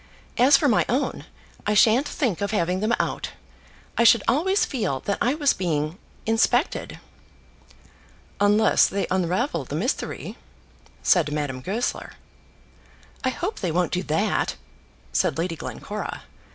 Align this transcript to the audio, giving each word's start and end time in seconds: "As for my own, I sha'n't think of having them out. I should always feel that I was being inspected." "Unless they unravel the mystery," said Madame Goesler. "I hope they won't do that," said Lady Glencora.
"As 0.39 0.57
for 0.57 0.67
my 0.67 0.83
own, 0.89 1.25
I 1.67 1.75
sha'n't 1.75 2.07
think 2.07 2.41
of 2.41 2.49
having 2.49 2.79
them 2.79 2.91
out. 2.99 3.33
I 3.99 4.03
should 4.03 4.23
always 4.27 4.65
feel 4.65 5.01
that 5.01 5.19
I 5.21 5.35
was 5.35 5.53
being 5.53 5.99
inspected." 6.25 6.99
"Unless 8.39 8.87
they 8.87 9.05
unravel 9.11 9.63
the 9.65 9.75
mystery," 9.75 10.37
said 11.03 11.31
Madame 11.31 11.61
Goesler. 11.61 12.13
"I 13.23 13.29
hope 13.29 13.59
they 13.59 13.71
won't 13.71 13.91
do 13.91 14.01
that," 14.01 14.55
said 15.13 15.37
Lady 15.37 15.55
Glencora. 15.55 16.23